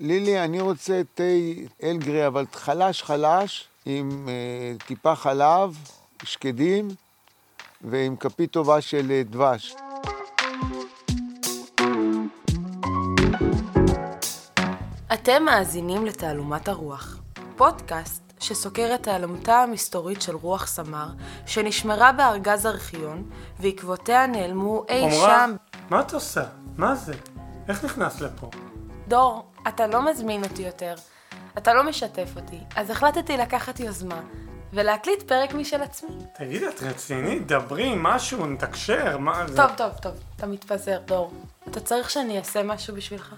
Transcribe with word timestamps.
לילי, 0.00 0.44
אני 0.44 0.60
רוצה 0.60 1.02
תה 1.14 1.22
אל 1.82 1.96
גרי, 1.96 2.26
אבל 2.26 2.44
חלש 2.52 3.02
חלש, 3.02 3.68
עם 3.86 4.28
אה, 4.28 4.86
טיפה 4.86 5.14
חלב, 5.14 5.76
שקדים, 6.22 6.88
ועם 7.80 8.16
כפית 8.16 8.50
טובה 8.50 8.80
של 8.80 9.10
אה, 9.10 9.22
דבש. 9.30 9.74
אתם 15.14 15.42
מאזינים 15.44 16.06
לתעלומת 16.06 16.68
הרוח, 16.68 17.18
פודקאסט 17.56 18.22
שסוקר 18.40 18.90
את 18.94 19.02
תעלומתה 19.02 19.56
המסתורית 19.62 20.22
של 20.22 20.34
רוח 20.36 20.66
סמר, 20.66 21.06
שנשמרה 21.46 22.12
בארגז 22.12 22.66
ארכיון, 22.66 23.30
ועקבותיה 23.60 24.26
נעלמו 24.26 24.84
אי 24.88 25.10
שם... 25.10 25.56
מה 25.90 26.00
את 26.00 26.14
עושה? 26.14 26.44
מה 26.76 26.94
זה? 26.94 27.14
איך 27.68 27.84
נכנסת 27.84 28.20
לפה? 28.20 28.50
דור, 29.08 29.44
אתה 29.68 29.86
לא 29.86 30.10
מזמין 30.10 30.44
אותי 30.44 30.62
יותר, 30.62 30.94
אתה 31.58 31.74
לא 31.74 31.84
משתף 31.84 32.28
אותי, 32.36 32.58
אז 32.76 32.90
החלטתי 32.90 33.36
לקחת 33.36 33.80
יוזמה, 33.80 34.20
ולהקליט 34.72 35.22
פרק 35.22 35.54
משל 35.54 35.82
עצמי. 35.82 36.16
תגידי, 36.38 36.68
את 36.68 36.82
רצינית? 36.82 37.46
דברי, 37.46 37.94
משהו, 37.96 38.46
נתקשר, 38.46 39.18
מה 39.18 39.46
זה? 39.46 39.56
טוב, 39.56 39.70
טוב, 39.76 39.92
טוב, 40.02 40.12
אתה 40.36 40.46
מתפזר, 40.46 40.98
דור. 41.04 41.32
אתה 41.70 41.80
צריך 41.80 42.10
שאני 42.10 42.38
אעשה 42.38 42.62
משהו 42.62 42.94
בשבילך? 42.94 43.34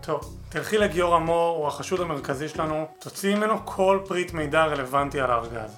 טוב, 0.00 0.36
תלכי 0.48 0.78
לגיורא 0.78 1.18
מור, 1.18 1.56
הוא 1.56 1.66
החשוד 1.66 2.00
המרכזי 2.00 2.48
שלנו, 2.48 2.86
תוציאי 2.98 3.34
ממנו 3.34 3.58
כל 3.64 4.00
פריט 4.08 4.32
מידע 4.32 4.64
רלוונטי 4.64 5.20
על 5.20 5.30
הארגז. 5.30 5.76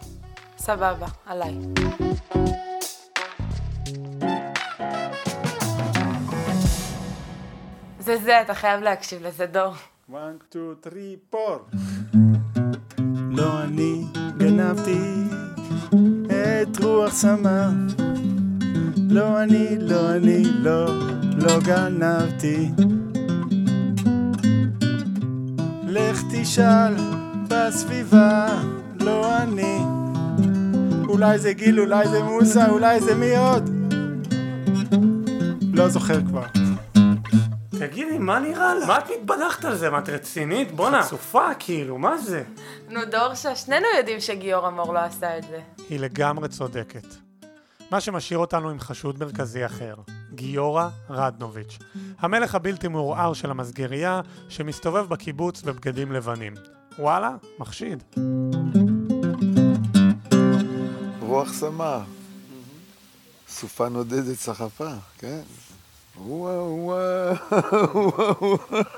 סבבה, 0.58 1.06
עליי. 1.26 1.54
זה 8.08 8.16
זה, 8.16 8.40
אתה 8.40 8.54
חייב 8.54 8.80
להקשיב 8.80 9.26
לזה, 9.26 9.46
דור. 9.46 9.74
1, 10.10 10.18
2, 10.50 10.74
3, 10.82 11.16
4 11.34 11.48
לא 13.30 13.62
אני 13.62 14.04
גנבתי 14.36 15.00
את 16.26 16.84
רוח 16.84 17.12
סמר 17.12 17.68
לא 19.10 19.42
אני, 19.42 19.78
לא 19.78 20.10
אני, 20.10 20.44
לא, 20.44 20.86
לא 21.34 21.60
גנבתי. 21.60 22.70
לך 25.86 26.22
תשאל 26.32 26.94
בסביבה, 27.48 28.46
לא 29.00 29.42
אני. 29.42 29.78
אולי 31.08 31.38
זה 31.38 31.52
גיל, 31.52 31.80
אולי 31.80 32.08
זה 32.08 32.22
מוסה, 32.22 32.68
אולי 32.70 33.00
זה 33.00 33.14
מי 33.14 33.36
עוד? 33.36 33.70
לא 35.72 35.88
זוכר 35.88 36.20
כבר 36.26 36.67
תגידי, 37.88 38.18
מה 38.18 38.38
נראה 38.38 38.74
לך? 38.74 38.88
מה 38.88 38.98
את 38.98 39.04
מתבדחת 39.10 39.64
על 39.64 39.76
זה? 39.76 39.90
מה 39.90 39.98
את 39.98 40.08
רצינית? 40.08 40.72
בואנה, 40.72 41.02
חצופה, 41.02 41.54
כאילו, 41.58 41.98
מה 41.98 42.18
זה? 42.18 42.42
נו, 42.88 43.00
דורשה, 43.04 43.56
שנינו 43.56 43.86
יודעים 43.98 44.20
שגיורא 44.20 44.70
מור 44.70 44.94
לא 44.94 44.98
עשה 44.98 45.38
את 45.38 45.42
זה. 45.42 45.60
היא 45.88 46.00
לגמרי 46.00 46.48
צודקת. 46.48 47.06
מה 47.90 48.00
שמשאיר 48.00 48.38
אותנו 48.38 48.70
עם 48.70 48.80
חשוד 48.80 49.18
מרכזי 49.20 49.66
אחר, 49.66 49.94
גיורא 50.34 50.88
רדנוביץ', 51.10 51.78
המלך 52.18 52.54
הבלתי 52.54 52.88
מעורער 52.88 53.32
של 53.32 53.50
המסגרייה, 53.50 54.20
שמסתובב 54.48 55.08
בקיבוץ 55.08 55.62
בבגדים 55.62 56.12
לבנים. 56.12 56.54
וואלה, 56.98 57.36
מחשיד. 57.58 58.02
רוח 61.20 61.52
סמר. 61.52 62.00
סופה 63.48 63.88
נודדת 63.88 64.36
סחפה, 64.36 64.90
כן. 65.18 65.40
וואו 66.20 66.78
וואו. 66.84 68.58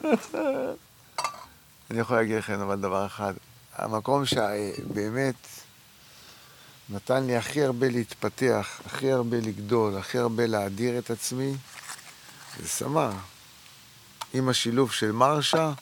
אני 1.91 2.01
יכול 2.01 2.17
להגיד 2.17 2.37
לכם 2.37 2.61
אבל 2.61 2.77
דבר 2.77 3.07
אחד, 3.07 3.35
המקום 3.77 4.27
שבאמת 4.27 5.35
נתן 6.91 7.25
לי 7.25 7.37
הכי 7.37 7.63
הרבה 7.65 7.89
להתפתח, 7.89 8.81
הכי 8.87 9.13
הרבה 9.13 9.37
לגדול, 9.37 9.97
הכי 9.99 10.19
הרבה 10.19 10.47
להאדיר 10.47 10.99
את 10.99 11.11
עצמי, 11.11 11.55
זה 12.59 12.69
סמר. 12.69 13.11
עם 14.35 14.49
השילוב 14.49 14.93
של 14.93 15.13
מרשה, 15.13 15.73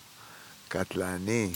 קטלני. 0.69 1.53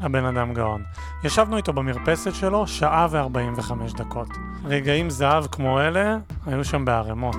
הבן 0.00 0.24
אדם 0.24 0.54
גאון. 0.54 0.82
ישבנו 1.24 1.56
איתו 1.56 1.72
במרפסת 1.72 2.34
שלו 2.34 2.66
שעה 2.66 3.06
ו-45 3.10 3.96
דקות. 3.96 4.28
רגעים 4.64 5.10
זהב 5.10 5.46
כמו 5.46 5.80
אלה 5.80 6.16
היו 6.46 6.64
שם 6.64 6.84
בערימות. 6.84 7.36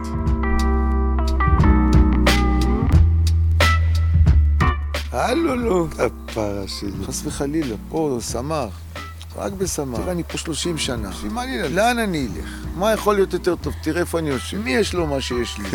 הלו, 5.14 5.56
לא. 5.56 5.88
הפרה 6.00 6.68
שלי. 6.68 7.06
חס 7.08 7.22
וחלילה, 7.26 7.76
פה 7.90 8.18
סמר. 8.22 8.70
רק 9.36 9.54
בסמר. 9.54 9.98
תראה, 9.98 10.12
אני 10.12 10.24
פה 10.24 10.38
30 10.38 10.78
שנה. 10.78 11.10
בשביל 11.10 11.32
מה 11.32 11.46
לי 11.46 11.58
ללכת? 11.58 11.72
לאן 11.76 12.00
אני 12.00 12.28
אלך? 12.38 12.50
מה 12.76 12.94
יכול 12.94 13.16
להיות 13.16 13.34
יותר 13.34 13.56
טוב? 13.56 13.74
תראה 13.84 14.02
איפה 14.02 14.20
אני 14.20 14.30
יושב. 14.30 14.58
מי 14.58 14.72
יש 14.72 14.94
לו 14.94 15.08
מה 15.08 15.22
שיש 15.22 15.58
לי? 15.58 15.70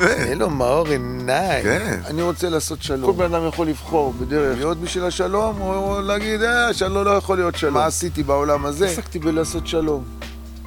אין 0.28 0.38
לו 0.38 0.50
מאור 0.50 0.88
עיניים. 0.88 1.62
כן. 1.62 2.00
אני 2.04 2.22
רוצה 2.22 2.48
לעשות 2.48 2.82
שלום. 2.82 3.12
כל 3.12 3.18
בן 3.18 3.34
אדם 3.34 3.48
יכול 3.48 3.66
לבחור 3.66 4.12
בדרך 4.12 4.56
להיות 4.56 4.78
בשביל 4.78 5.04
השלום, 5.04 5.60
או 5.60 6.00
להגיד, 6.00 6.42
אה, 6.42 6.74
שלום 6.74 7.04
לא 7.04 7.10
יכול 7.10 7.36
להיות 7.36 7.56
שלום. 7.56 7.74
מה 7.74 7.86
עשיתי 7.86 8.22
בעולם 8.22 8.66
הזה? 8.66 8.86
עסקתי 8.86 9.18
בלעשות 9.18 9.66
שלום. 9.66 10.04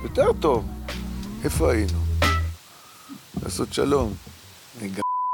יותר 0.03 0.33
טוב. 0.39 0.65
איפה 1.43 1.71
היינו? 1.71 1.99
לעשות 3.43 3.73
שלום. 3.73 4.13
אני 4.81 4.89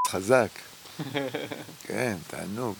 חזק. 0.07 0.49
כן, 1.83 2.15
תענוג. 2.27 2.75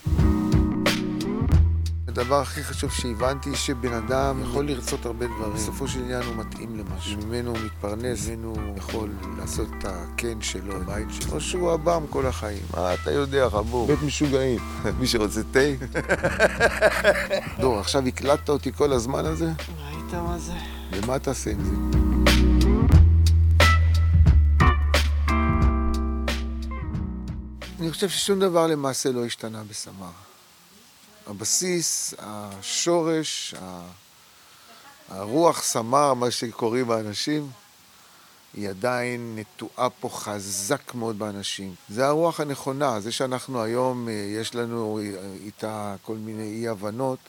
הדבר 2.07 2.41
הכי 2.41 2.63
חשוב 2.63 2.91
שהבנתי, 2.91 3.55
שבן 3.55 3.93
אדם 3.93 4.41
יכול 4.43 4.67
לרצות 4.67 5.05
הרבה 5.05 5.25
דברים. 5.25 5.53
בסופו 5.53 5.87
של 5.87 5.99
עניין 5.99 6.23
הוא 6.23 6.35
מתאים 6.35 6.77
למשהו. 6.77 7.17
ממנו 7.17 7.51
הוא 7.51 7.59
מתפרנס, 7.65 8.27
ממנו 8.27 8.55
הוא 8.55 8.77
יכול 8.77 9.09
לעשות 9.37 9.67
את 9.77 9.85
הקן 9.87 10.41
שלו, 10.41 10.75
הבית 10.75 11.07
שלו, 11.11 11.33
או 11.33 11.41
שהוא 11.41 11.71
עב"ם 11.71 12.03
כל 12.09 12.25
החיים. 12.25 12.63
מה 12.73 12.93
אתה 12.93 13.11
יודע, 13.11 13.49
חבור? 13.49 13.87
בית 13.87 14.01
משוגעים. 14.01 14.59
מי 14.99 15.07
שרוצה 15.07 15.41
תה? 15.51 15.59
דור, 17.61 17.79
עכשיו 17.79 18.07
הקלטת 18.07 18.49
אותי 18.49 18.71
כל 18.71 18.93
הזמן 18.93 19.25
הזה? 19.25 19.45
ראית 19.45 20.13
מה 20.13 20.37
זה? 20.37 20.53
ומה 20.91 21.19
תעשה 21.19 21.51
עם 21.51 21.63
זה? 21.63 22.04
חושב 27.95 28.09
ששום 28.09 28.39
דבר 28.39 28.67
למעשה 28.67 29.11
לא 29.11 29.25
השתנה 29.25 29.63
בסמר. 29.63 30.11
הבסיס, 31.27 32.13
השורש, 32.19 33.55
הרוח 35.09 35.63
סמר, 35.63 36.13
מה 36.13 36.31
שקוראים 36.31 36.91
האנשים, 36.91 37.51
היא 38.53 38.69
עדיין 38.69 39.35
נטועה 39.39 39.89
פה 39.89 40.09
חזק 40.09 40.93
מאוד 40.95 41.19
באנשים. 41.19 41.75
זה 41.89 42.07
הרוח 42.07 42.39
הנכונה, 42.39 42.99
זה 42.99 43.11
שאנחנו 43.11 43.63
היום, 43.63 44.09
אה, 44.09 44.13
יש 44.13 44.55
לנו 44.55 44.99
איתה 45.45 45.95
כל 46.01 46.15
מיני 46.15 46.61
אי-הבנות, 46.61 47.19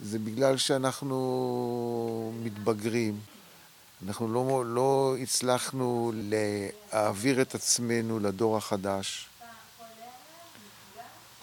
זה 0.00 0.18
בגלל 0.18 0.56
שאנחנו 0.56 2.32
מתבגרים. 2.42 3.18
אנחנו 4.06 4.28
לא, 4.28 4.64
לא 4.66 5.16
הצלחנו 5.22 6.12
להעביר 6.14 7.42
את 7.42 7.54
עצמנו 7.54 8.18
לדור 8.20 8.56
החדש. 8.56 9.28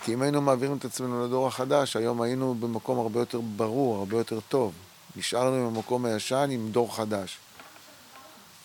כי 0.04 0.14
אם 0.14 0.22
היינו 0.22 0.42
מעבירים 0.42 0.78
את 0.78 0.86
עצמנו 0.86 1.26
לדור 1.26 1.48
החדש, 1.48 1.96
היום 1.96 2.22
היינו 2.22 2.56
במקום 2.56 3.00
הרבה 3.00 3.20
יותר 3.20 3.40
ברור, 3.42 3.98
הרבה 3.98 4.18
יותר 4.18 4.40
טוב. 4.40 4.74
נשארנו 5.16 5.72
במקום 5.72 6.06
הישן 6.06 6.50
עם 6.52 6.72
דור 6.72 6.96
חדש. 6.96 7.38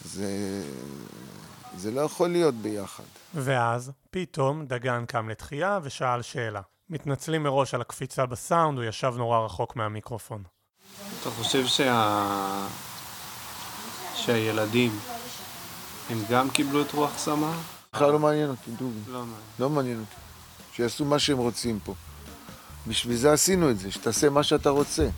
זה, 0.05 0.63
זה 1.77 1.91
לא 1.91 2.01
יכול 2.01 2.29
להיות 2.29 2.55
ביחד. 2.55 3.05
ואז, 3.35 3.93
פתאום 4.11 4.67
דגן 4.67 5.05
קם 5.07 5.29
לתחייה 5.29 5.79
ושאל 5.83 6.23
שאלה. 6.23 6.61
מתנצלים 6.91 7.43
מראש 7.43 7.75
על 7.75 7.81
הקפיצה 7.81 8.27
בסאונד, 8.27 8.79
הוא 8.79 8.87
ישב 8.87 9.13
נורא 9.17 9.39
רחוק 9.39 9.77
מהמיקרופון. 9.77 10.43
אתה 11.21 11.31
חושב 11.31 11.67
שה... 11.67 12.67
שהילדים, 14.15 14.99
הם 16.11 16.19
גם 16.31 16.51
קיבלו 16.51 16.83
את 16.83 16.93
רוח 16.93 17.19
סמר? 17.19 17.53
בכלל 17.93 18.13
לא 18.13 18.19
מעניין 18.19 18.51
אותי, 18.51 18.71
דובי. 18.71 19.01
לא 19.13 19.19
מעניין. 19.19 19.41
לא 19.59 19.71
מעניין 19.71 20.01
אותי. 20.01 20.26
שיעשו 20.77 21.05
מה 21.05 21.19
שהם 21.19 21.39
רוצים 21.39 21.79
פה. 21.85 21.95
בשביל 22.87 23.17
זה 23.17 23.33
עשינו 23.33 23.71
את 23.71 23.79
זה, 23.79 23.91
שתעשה 23.91 24.31
מה 24.31 24.43
שאתה 24.43 24.71
רוצה. 24.71 25.09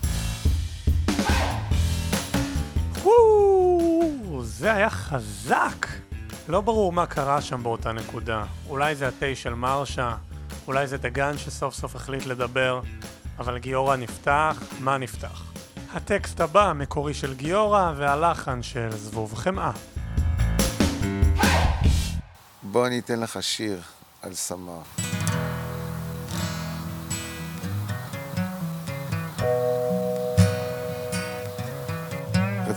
זה 4.59 4.75
היה 4.75 4.91
חזק! 4.91 5.87
לא 6.49 6.61
ברור 6.61 6.93
מה 6.93 7.07
קרה 7.07 7.41
שם 7.41 7.63
באותה 7.63 7.93
נקודה. 7.93 8.45
אולי 8.69 8.95
זה 8.95 9.09
התה 9.09 9.27
של 9.35 9.55
מרשה, 9.55 10.17
אולי 10.67 10.87
זה 10.87 10.97
דגן 10.97 11.39
שסוף 11.39 11.75
סוף 11.75 11.97
החליט 11.97 12.27
לדבר, 12.27 12.81
אבל 13.39 13.59
גיורא 13.59 13.97
נפתח, 13.97 14.63
מה 14.81 14.99
נפתח? 14.99 15.43
הטקסט 15.93 16.41
הבא 16.41 16.71
המקורי 16.71 17.15
של 17.15 17.35
גיורא 17.35 17.93
והלחן 17.97 18.63
של 18.63 18.91
זבוב 18.91 19.35
חמאה. 19.35 19.73
בוא 22.63 22.87
אני 22.87 22.99
אתן 22.99 23.21
לך 23.21 23.43
שיר 23.43 23.81
על 24.23 24.35
סמר. 24.35 24.83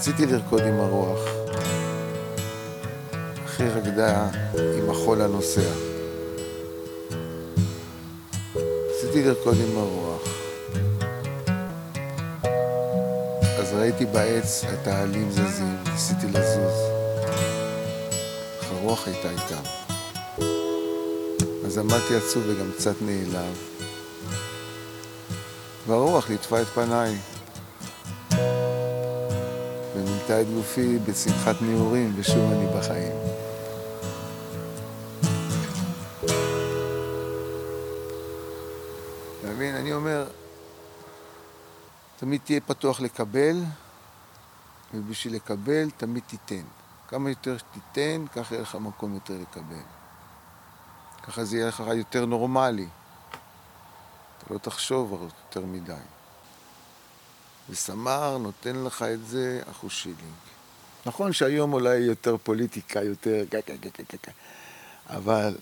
רציתי 0.01 0.25
לרקוד 0.25 0.61
עם 0.61 0.79
הרוח. 0.79 1.19
אחי 3.45 3.69
רקדה 3.69 4.27
עם 4.77 4.89
החול 4.89 5.21
הנוסע. 5.21 5.71
רציתי 8.55 9.23
לרקוד 9.23 9.57
עם 9.69 9.77
הרוח. 9.77 10.21
אז 13.59 13.73
ראיתי 13.73 14.05
בעץ 14.05 14.63
את 14.73 14.87
העלים 14.87 15.31
זזים, 15.31 15.77
ניסיתי 15.91 16.27
לזוז. 16.27 16.81
אך 18.59 18.71
הרוח 18.71 19.07
הייתה 19.07 19.29
איתם. 19.29 19.63
אז 21.65 21.77
עמדתי 21.77 22.15
עצוב 22.15 22.43
וגם 22.47 22.71
קצת 22.77 22.95
נעלב. 23.01 23.57
והרוח 25.87 26.29
ליטפה 26.29 26.61
את 26.61 26.67
פניי. 26.67 27.15
את 30.31 30.47
גופי 30.49 30.99
בשמחת 30.99 31.55
נעורים, 31.61 32.13
ושוב 32.15 32.51
אני 32.51 32.67
בחיים. 32.77 33.11
אתה 39.39 39.47
מבין? 39.49 39.75
אני 39.75 39.93
אומר, 39.93 40.27
תמיד 42.17 42.41
תהיה 42.43 42.61
פתוח 42.61 43.01
לקבל, 43.01 43.63
ובשביל 44.93 45.35
לקבל 45.35 45.89
תמיד 45.97 46.23
תיתן. 46.27 46.63
כמה 47.07 47.29
יותר 47.29 47.57
שתיתן, 47.57 48.25
ככה 48.35 48.55
יהיה 48.55 48.61
לך 48.61 48.75
מקום 48.75 49.13
יותר 49.13 49.33
לקבל. 49.41 49.83
ככה 51.23 51.43
זה 51.43 51.57
יהיה 51.57 51.67
לך 51.67 51.83
יותר 51.93 52.25
נורמלי. 52.25 52.87
אתה 54.37 54.53
לא 54.53 54.59
תחשוב 54.59 55.29
יותר 55.45 55.65
מדי. 55.65 55.93
וסמר 57.69 58.37
נותן 58.37 58.83
לך 58.83 59.05
את 59.13 59.25
זה 59.25 59.61
אחוז 59.71 59.91
שילינג. 59.91 60.33
נכון 61.05 61.33
שהיום 61.33 61.73
אולי 61.73 61.95
יותר 61.95 62.37
פוליטיקה, 62.37 62.99
יותר 63.03 63.43
אבל 65.09 65.55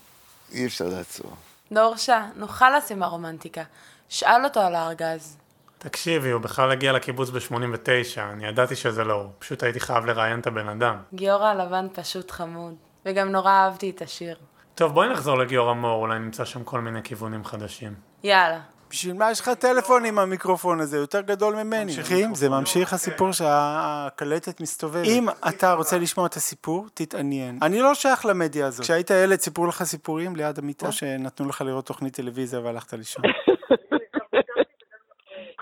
אי 0.52 0.66
אפשר 0.66 0.88
לעצור. 0.88 1.32
דורשה, 1.72 2.26
נוכל 2.36 2.76
לשים 2.78 3.02
הרומנטיקה. 3.02 3.62
שאל 4.08 4.44
אותו 4.44 4.60
על 4.60 4.74
הארגז. 4.74 5.36
תקשיבי, 5.78 6.30
הוא 6.30 6.40
בכלל 6.40 6.70
הגיע 6.70 6.92
לקיבוץ 6.92 7.30
ב-89, 7.30 8.20
אני 8.32 8.46
ידעתי 8.46 8.76
שזה 8.76 9.04
לא 9.04 9.14
הוא, 9.14 9.30
פשוט 9.38 9.62
הייתי 9.62 9.80
חייב 9.80 10.04
לראיין 10.04 10.40
את 10.40 10.46
הבן 10.46 10.68
אדם. 10.68 10.96
גיורא 11.14 11.46
הלבן 11.46 11.86
פשוט 11.92 12.30
חמוד, 12.30 12.74
וגם 13.06 13.28
נורא 13.28 13.50
אהבתי 13.50 13.90
את 13.90 14.02
השיר. 14.02 14.36
טוב, 14.74 14.92
בואי 14.92 15.08
נחזור 15.08 15.38
לגיורא 15.38 15.74
מור, 15.74 16.02
אולי 16.02 16.18
נמצא 16.18 16.44
שם 16.44 16.64
כל 16.64 16.80
מיני 16.80 17.02
כיוונים 17.02 17.44
חדשים. 17.44 17.94
יאללה. 18.22 18.60
בשביל 18.90 19.14
מה 19.14 19.30
יש 19.30 19.40
לך 19.40 19.48
טלפון 19.48 20.04
עם 20.04 20.18
המיקרופון 20.18 20.80
הזה? 20.80 20.96
יותר 20.96 21.20
גדול 21.20 21.54
ממני. 21.54 21.84
ממשיכים, 21.84 22.34
זה 22.34 22.48
ממשיך 22.48 22.92
הסיפור 22.92 23.32
שהקלטת 23.32 24.60
מסתובבת. 24.60 25.06
אם 25.06 25.28
אתה 25.48 25.72
רוצה 25.72 25.98
לשמוע 25.98 26.26
את 26.26 26.34
הסיפור, 26.34 26.86
תתעניין. 26.94 27.58
אני 27.62 27.80
לא 27.80 27.94
שייך 27.94 28.26
למדיה 28.26 28.66
הזאת. 28.66 28.84
כשהיית 28.84 29.10
ילד 29.10 29.38
סיפרו 29.38 29.66
לך 29.66 29.82
סיפורים 29.82 30.36
ליד 30.36 30.58
המיטה, 30.58 30.86
או 30.86 30.92
שנתנו 30.92 31.48
לך 31.48 31.60
לראות 31.60 31.86
תוכנית 31.86 32.14
טלוויזיה 32.14 32.60
והלכת 32.60 32.92
לישון? 32.92 33.24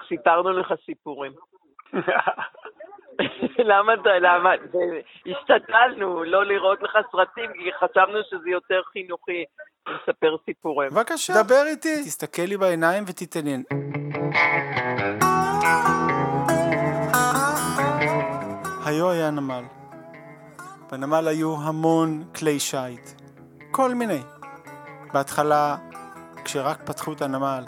סיפרנו 0.09 0.53
לך 0.53 0.73
סיפורים. 0.87 1.33
למה 3.70 3.94
אתה, 3.94 4.19
למה? 4.20 4.50
השתדלנו 5.26 6.25
לא 6.25 6.44
לראות 6.47 6.82
לך 6.82 6.99
סרטים, 7.12 7.50
כי 7.53 7.70
חשבנו 7.81 8.19
שזה 8.31 8.50
יותר 8.50 8.81
חינוכי 8.93 9.44
לספר 9.88 10.37
סיפורים. 10.44 10.91
בבקשה, 10.91 11.32
דבר 11.43 11.62
איתי. 11.67 12.03
תסתכל 12.05 12.43
לי 12.43 12.56
בעיניים 12.56 13.05
ותתעניין. 13.06 13.62
היו 18.87 19.11
היה 19.11 19.31
נמל. 19.31 19.62
בנמל 20.93 21.29
היו 21.29 21.56
המון 21.62 22.25
כלי 22.38 22.61
שיט. 22.61 23.21
כל 23.71 23.94
מיני. 23.94 24.21
בהתחלה, 25.12 25.76
כשרק 26.44 26.82
פתחו 26.87 27.12
את 27.12 27.23
הנמל, 27.23 27.64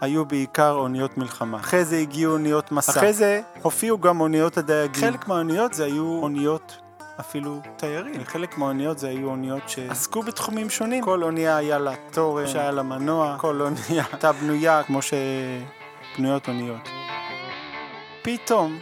היו 0.00 0.24
בעיקר 0.24 0.72
אוניות 0.72 1.18
מלחמה. 1.18 1.58
אחרי 1.58 1.84
זה 1.84 1.96
הגיעו 1.96 2.32
אוניות 2.32 2.72
מסע. 2.72 2.92
אחרי 2.92 3.12
זה 3.12 3.40
הופיעו 3.62 3.98
גם 3.98 4.20
אוניות 4.20 4.56
הדייגים. 4.56 5.00
חלק 5.00 5.28
מהאוניות 5.28 5.74
זה 5.74 5.84
היו 5.84 6.18
אוניות 6.22 6.76
אפילו 7.20 7.60
תיירים. 7.76 8.24
חלק 8.24 8.58
מהאוניות 8.58 8.98
זה 8.98 9.08
היו 9.08 9.30
אוניות 9.30 9.68
שעסקו 9.68 10.22
בתחומים 10.22 10.70
שונים. 10.70 11.04
כל 11.04 11.22
אונייה 11.22 11.56
היה 11.56 11.78
לה 11.78 11.92
תורן, 12.10 12.46
שהיה 12.46 12.70
לה 12.70 12.82
מנוע, 12.82 13.36
כל 13.38 13.60
אונייה 13.60 14.04
הייתה 14.12 14.32
בנויה 14.32 14.82
כמו 14.82 15.00
שבנויות 15.02 16.48
אוניות. 16.48 16.88
פתאום 18.22 18.78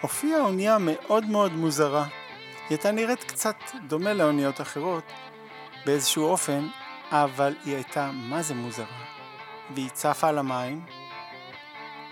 הופיעה 0.00 0.40
אונייה 0.40 0.76
מאוד 0.80 1.24
מאוד 1.24 1.52
מוזרה. 1.52 2.02
היא 2.02 2.10
הייתה 2.70 2.90
נראית 2.90 3.24
קצת 3.24 3.56
דומה 3.86 4.12
לאוניות 4.12 4.60
אחרות 4.60 5.04
באיזשהו 5.86 6.24
אופן, 6.24 6.66
אבל 7.10 7.54
היא 7.64 7.74
הייתה 7.74 8.10
מה 8.14 8.42
זה 8.42 8.54
מוזרה. 8.54 9.17
והיא 9.74 9.90
צפה 9.90 10.28
על 10.28 10.38
המים, 10.38 10.80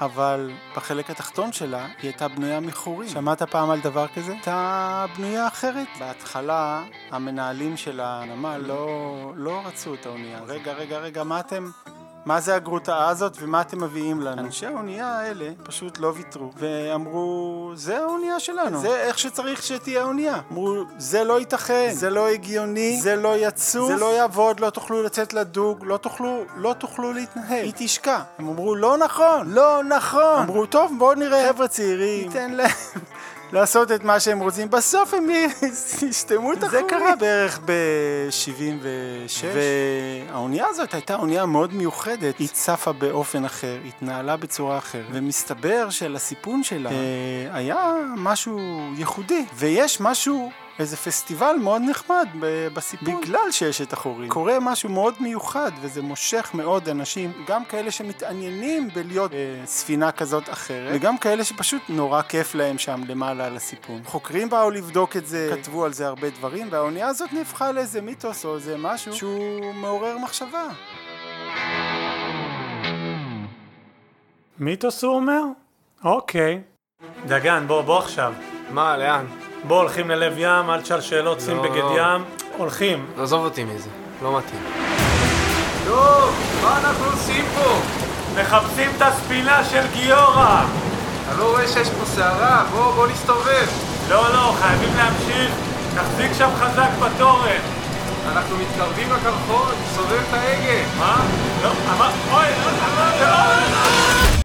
אבל 0.01 0.51
בחלק 0.77 1.11
התחתון 1.11 1.53
שלה 1.53 1.85
היא 1.85 1.95
הייתה 2.03 2.29
בנויה 2.29 2.61
מחורים. 2.61 3.09
שמעת 3.09 3.43
פעם 3.43 3.71
על 3.71 3.81
דבר 3.81 4.07
כזה? 4.09 4.33
הייתה 4.33 5.07
בנויה 5.17 5.49
אחרת. 5.49 5.87
בהתחלה 5.99 6.85
המנהלים 7.11 7.77
של 7.77 8.01
הנמל 8.01 8.57
לא, 8.57 9.33
לא 9.37 9.63
רצו 9.65 9.95
את 9.95 10.07
האונייה. 10.07 10.41
רגע, 10.47 10.73
רגע, 10.73 10.99
רגע, 10.99 11.25
מה 11.25 11.41
אתם... 11.41 11.71
מה 12.27 12.41
זה 12.41 12.55
הגרוטאה 12.55 13.09
הזאת 13.09 13.37
ומה 13.41 13.61
אתם 13.61 13.85
מביאים 13.85 14.21
לנו? 14.21 14.43
אנשי 14.43 14.67
האונייה 14.67 15.19
האלה 15.19 15.51
פשוט 15.63 15.99
לא 15.99 16.13
ויתרו. 16.17 16.51
ואמרו 16.57 17.73
זה 17.75 17.99
האונייה 17.99 18.41
שלנו, 18.41 18.81
זה 18.81 18.97
איך 18.97 19.19
שצריך 19.19 19.63
שתהיה 19.63 20.03
האונייה. 20.03 20.41
אמרו 20.53 20.83
זה 20.99 21.25
לא 21.25 21.39
ייתכן, 21.39 21.91
זה 21.93 22.11
לא 22.11 22.29
הגיוני, 22.29 23.01
זה 23.01 23.17
לא 23.17 23.37
יצוף, 23.37 23.89
זה 23.89 23.97
לא 23.97 24.17
יעבוד, 24.17 24.61
לא 24.61 24.71
תוכלו 24.71 25.03
לצאת 25.03 25.33
לדוג, 25.33 25.85
לא 25.85 25.97
תוכלו, 25.97 26.45
לא 26.57 26.73
תוכלו 26.73 27.13
להתנהל, 27.13 27.65
היא 27.65 27.73
תשקע. 27.77 28.21
הם 28.39 28.49
אמרו 28.49 28.75
לא 28.75 28.99
נכון, 28.99 29.51
לא 29.51 29.85
נכון. 29.85 30.43
אמרו 30.43 30.67
טוב 30.67 30.93
בואו 30.99 31.15
נראה, 31.15 31.49
חבר'ה 31.53 31.69
צעירים, 31.69 32.29
ניתן 32.29 32.51
להם 32.53 32.71
לעשות 33.53 33.93
את 33.93 34.05
מה 34.05 34.21
שהם 34.21 34.41
רוצים, 34.41 34.71
בסוף 34.71 35.15
הם 35.15 35.27
יסתמו 36.09 36.53
את 36.53 36.63
החורים. 36.63 36.85
זה 36.85 36.89
קרה 36.89 37.17
בערך 37.17 37.61
ב-76, 37.65 39.45
והאונייה 39.55 40.67
הזאת 40.69 40.95
הייתה 40.95 41.15
אונייה 41.15 41.47
מאוד 41.47 41.75
מיוחדת, 41.75 42.39
היא 42.39 42.49
צפה 42.49 42.93
באופן 42.93 43.45
אחר, 43.45 43.79
התנהלה 43.89 44.37
בצורה 44.37 44.79
אחרת, 44.79 45.07
ומסתבר 45.13 45.91
שלסיפון 45.91 46.63
שלה 46.63 46.91
אה, 46.91 46.97
היה 47.53 47.95
משהו 48.17 48.81
ייחודי, 48.97 49.45
ויש 49.55 50.01
משהו... 50.01 50.51
איזה 50.79 50.97
פסטיבל 50.97 51.57
מאוד 51.63 51.83
נחמד 51.83 52.29
בסיפור, 52.75 53.21
בגלל 53.21 53.51
שיש 53.51 53.81
את 53.81 53.93
החורים. 53.93 54.29
קורה 54.29 54.61
משהו 54.61 54.91
מאוד 54.91 55.15
מיוחד, 55.21 55.71
וזה 55.81 56.03
מושך 56.03 56.51
מאוד 56.55 56.89
אנשים, 56.89 57.33
גם 57.47 57.65
כאלה 57.65 57.91
שמתעניינים 57.91 58.89
בלהיות 58.95 59.31
בספינה 59.65 60.13
כזאת 60.13 60.51
אחרת, 60.51 60.91
וגם 60.95 61.19
כאלה 61.19 61.45
שפשוט 61.45 61.83
נורא 61.89 62.23
כיף 62.23 62.55
להם 62.55 62.79
שם 62.79 63.01
למעלה 63.09 63.47
על 63.47 63.57
הסיפון. 63.57 64.01
חוקרים 64.05 64.51
באו 64.51 64.71
לבדוק 64.71 65.17
את 65.17 65.27
זה, 65.27 65.51
כתבו 65.53 65.85
על 65.85 65.93
זה 65.93 66.07
הרבה 66.07 66.31
דברים, 66.31 66.69
והאונייה 66.71 67.09
הזאת 67.09 67.33
נהפכה 67.33 67.73
לאיזה 67.73 68.01
מיתוס 68.01 68.45
או 68.45 68.55
איזה 68.55 68.77
משהו 68.79 69.13
שהוא 69.13 69.75
מעורר 69.75 70.19
מחשבה. 70.19 70.69
מיתוס 74.59 75.05
הוא 75.05 75.17
אומר? 75.17 75.43
אוקיי. 76.05 76.61
דגן, 77.27 77.65
בוא, 77.67 77.83
בוא 77.83 77.99
עכשיו. 77.99 78.35
מה, 78.71 78.97
לאן? 78.97 79.27
בוא, 79.65 79.77
הולכים 79.77 80.11
ללב 80.11 80.35
ים, 80.37 80.71
אל 80.71 80.81
תשאל 80.81 81.01
שאלות, 81.01 81.41
שים 81.41 81.57
לא. 81.57 81.63
בגד 81.63 81.85
ים. 81.97 82.25
הולכים. 82.57 83.07
עזוב 83.19 83.45
אותי 83.45 83.65
מזה, 83.65 83.89
לא 84.23 84.39
מתאים. 84.39 84.61
טוב, 85.85 86.35
מה 86.63 86.79
אנחנו 86.79 87.05
עושים 87.05 87.45
פה? 87.55 87.79
מחפשים 88.41 88.91
את 88.97 89.03
הספינה 89.03 89.65
של 89.65 89.83
גיורא! 89.93 90.63
אתה 91.25 91.39
לא 91.39 91.51
רואה 91.51 91.69
שיש 91.69 91.89
פה 91.89 92.05
סערה? 92.05 92.65
בוא, 92.71 92.93
בוא 92.93 93.07
נסתובב. 93.07 93.67
לא, 94.09 94.33
לא, 94.33 94.53
חייבים 94.61 94.97
להמשיך. 94.97 95.53
תחזיק 95.95 96.33
שם 96.39 96.51
חזק 96.57 96.89
בתורן. 97.01 97.61
אנחנו 98.33 98.57
מתקרבים 98.57 99.09
לקרחון, 99.13 99.75
סובב 99.95 100.23
את 100.29 100.35
ההגה. 100.35 100.99
מה? 100.99 101.25
לא, 101.63 101.69
אמר... 101.69 102.11
אוי, 102.31 102.47
לא, 102.65 102.71
לא, 102.97 103.27
לא. 103.27 103.37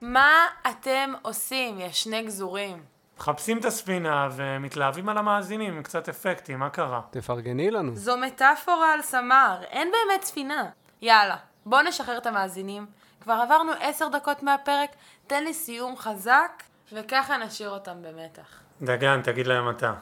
מה 0.01 0.31
אתם 0.67 1.13
עושים, 1.21 1.79
יא 1.79 1.91
שני 1.91 2.23
גזורים? 2.23 2.77
מחפשים 3.21 3.57
את 3.57 3.65
הספינה 3.65 4.29
ומתלהבים 4.31 5.09
על 5.09 5.17
המאזינים 5.17 5.73
עם 5.73 5.83
קצת 5.83 6.09
אפקטים, 6.09 6.59
מה 6.59 6.69
קרה? 6.69 7.01
תפרגני 7.09 7.71
לנו. 7.71 7.95
זו 7.95 8.17
מטאפורה 8.17 8.93
על 8.93 9.01
סמר, 9.01 9.57
אין 9.69 9.91
באמת 9.91 10.23
ספינה. 10.23 10.69
יאללה, 11.01 11.35
בואו 11.65 11.81
נשחרר 11.81 12.17
את 12.17 12.25
המאזינים. 12.25 12.85
כבר 13.21 13.33
עברנו 13.33 13.71
עשר 13.79 14.07
דקות 14.07 14.43
מהפרק, 14.43 14.89
תן 15.27 15.43
לי 15.43 15.53
סיום 15.53 15.97
חזק, 15.97 16.63
וככה 16.93 17.37
נשאיר 17.37 17.69
אותם 17.69 18.01
במתח. 18.01 18.59
דגן, 18.81 19.21
תגיד 19.21 19.47
להם 19.47 19.69
אתה. 19.69 19.93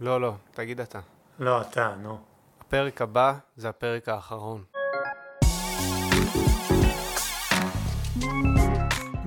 לא, 0.00 0.20
לא, 0.20 0.32
תגיד 0.50 0.80
אתה. 0.80 0.98
לא, 1.38 1.60
אתה, 1.60 1.94
נו. 2.02 2.18
הפרק 2.60 3.02
הבא 3.02 3.34
זה 3.56 3.68
הפרק 3.68 4.08
האחרון. 4.08 4.64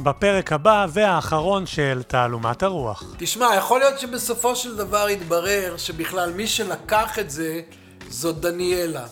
בפרק 0.05 0.53
הבא 0.53 0.85
והאחרון 0.89 1.65
של 1.65 2.03
תעלומת 2.03 2.63
הרוח. 2.63 3.15
תשמע, 3.17 3.45
יכול 3.57 3.79
להיות 3.79 3.99
שבסופו 3.99 4.55
של 4.55 4.77
דבר 4.77 5.09
יתברר 5.09 5.77
שבכלל 5.77 6.33
מי 6.33 6.47
שלקח 6.47 7.19
את 7.19 7.29
זה 7.29 7.61
זאת 8.07 8.39
דניאלה. 8.39 9.05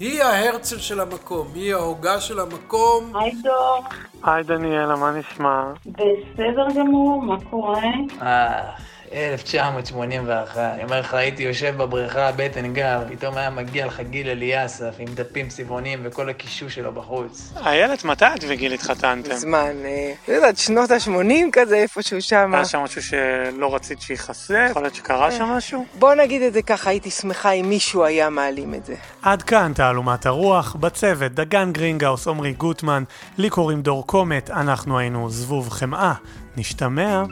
היא 0.00 0.22
ההרצל 0.22 0.78
של 0.78 1.00
המקום, 1.00 1.46
היא 1.54 1.74
ההוגה 1.74 2.20
של 2.20 2.40
המקום. 2.40 3.16
היי 3.16 3.32
דור, 3.42 3.84
היי 4.22 4.44
דניאלה, 4.44 4.96
מה 4.96 5.12
נשמע? 5.12 5.64
בסדר 5.86 6.66
גמור, 6.78 7.22
מה 7.22 7.36
קורה? 7.50 7.82
אה, 8.22 8.70
1981. 9.12 10.56
אני 10.74 10.84
אומר 10.84 11.00
לך, 11.00 11.14
הייתי 11.14 11.42
יושב 11.42 11.74
בבריכה, 11.76 12.30
בטן 12.36 12.72
גר, 12.74 13.00
פתאום 13.08 13.36
היה 13.36 13.50
מגיע 13.50 13.86
לך 13.86 14.00
גיל 14.00 14.28
אליאסף 14.28 14.94
עם 14.98 15.08
דפים 15.14 15.48
צבעוניים 15.48 16.00
וכל 16.04 16.28
הקישוש 16.28 16.74
שלו 16.74 16.92
בחוץ. 16.92 17.52
איילת, 17.66 18.04
מתי 18.04 18.24
את 18.24 18.44
וגיל 18.48 18.72
התחתנתם? 18.72 19.34
זמן, 19.34 19.72
אה, 19.84 20.12
לא 20.28 20.34
יודעת, 20.34 20.58
שנות 20.58 20.90
ה-80 20.90 21.32
כזה, 21.52 21.76
איפשהו 21.76 22.22
שם. 22.22 22.54
היה 22.54 22.64
שם 22.64 22.78
משהו 22.78 23.02
שלא 23.02 23.74
רצית 23.74 24.00
שייחשף? 24.00 24.66
יכול 24.70 24.82
להיות 24.82 24.94
שקרה 24.94 25.30
שם 25.30 25.44
משהו? 25.44 25.84
בוא 25.98 26.14
נגיד 26.14 26.42
את 26.42 26.52
זה 26.52 26.62
ככה, 26.62 26.90
הייתי 26.90 27.10
שמחה 27.10 27.50
אם 27.50 27.68
מישהו 27.68 28.04
היה 28.04 28.30
מעלים 28.30 28.74
את 28.74 28.84
זה. 28.84 28.94
עד 29.22 29.42
כאן 29.42 29.72
תעלומת 29.74 30.26
הרוח, 30.26 30.76
בצוות 30.80 31.32
דגן 31.32 31.72
גרינגאוס, 31.72 32.28
עמרי 32.28 32.52
גוטמן, 32.52 33.04
לי 33.38 33.50
קוראים 33.50 33.82
דור 33.82 34.06
קומט, 34.06 34.50
אנחנו 34.50 34.98
היינו 34.98 35.30
זבוב 35.30 35.68
חמאה. 35.70 36.12
נשתמע. 36.56 37.24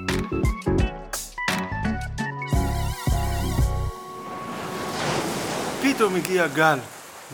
פתאום 5.85 6.15
הגיע 6.15 6.47
גל 6.47 6.79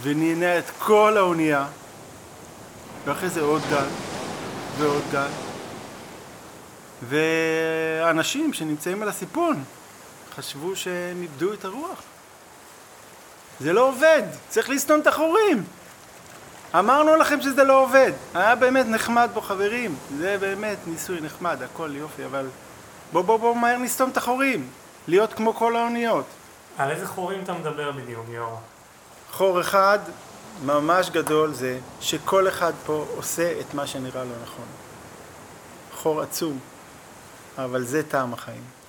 ונהנה 0.03 0.59
את 0.59 0.65
כל 0.79 1.17
האונייה 1.17 1.67
ואחרי 3.05 3.29
זה 3.29 3.41
עוד 3.41 3.63
גל 3.71 3.87
ועוד 4.79 5.03
גל. 5.13 5.29
ואנשים 7.09 8.53
שנמצאים 8.53 9.03
על 9.03 9.09
הסיפון 9.09 9.65
חשבו 10.37 10.77
שהם 10.77 11.23
איבדו 11.23 11.53
את 11.53 11.65
הרוח. 11.65 12.03
זה 13.61 13.73
לא 13.73 13.89
עובד, 13.89 14.23
צריך 14.49 14.71
לסתום 14.71 15.01
את 15.01 15.07
החורים. 15.07 15.65
אמרנו 16.79 17.17
לכם 17.17 17.41
שזה 17.41 17.65
לא 17.65 17.83
עובד. 17.83 18.13
היה 18.35 18.55
באמת 18.55 18.87
נחמד 18.87 19.31
פה 19.35 19.41
חברים. 19.41 19.95
זה 20.19 20.39
באמת 20.41 20.79
ניסוי 20.87 21.21
נחמד, 21.21 21.63
הכל 21.63 21.91
יופי 21.95 22.25
אבל 22.25 22.47
בוא 23.13 23.23
בוא 23.23 23.37
בוא 23.37 23.57
מהר 23.57 23.79
נסתום 23.79 24.11
את 24.11 24.17
החורים. 24.17 24.69
להיות 25.09 25.33
כמו 25.33 25.55
כל 25.55 25.77
האוניות 25.77 26.27
על 26.81 26.91
איזה 26.91 27.07
חורים 27.07 27.43
אתה 27.43 27.53
מדבר 27.53 27.93
בדיוק, 27.93 28.27
גיורא? 28.27 28.57
חור 29.33 29.61
אחד 29.61 29.99
ממש 30.65 31.11
גדול 31.11 31.53
זה 31.53 31.79
שכל 32.01 32.49
אחד 32.49 32.73
פה 32.87 33.07
עושה 33.17 33.61
את 33.61 33.75
מה 33.75 33.87
שנראה 33.87 34.25
לו 34.25 34.31
נכון. 34.43 34.65
חור 35.95 36.23
עצום, 36.23 36.59
אבל 37.59 37.85
זה 37.85 38.03
טעם 38.03 38.35
החיים. 38.35 38.80